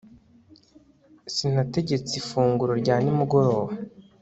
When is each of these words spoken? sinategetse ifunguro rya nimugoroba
sinategetse 1.33 2.11
ifunguro 2.21 2.73
rya 2.81 2.95
nimugoroba 3.03 3.71